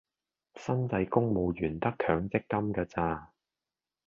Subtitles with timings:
[0.55, 3.29] 新制公務員得強積金架咋